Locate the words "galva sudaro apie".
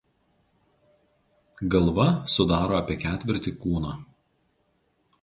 1.77-2.99